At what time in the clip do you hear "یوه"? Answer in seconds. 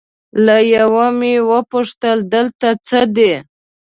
0.75-1.05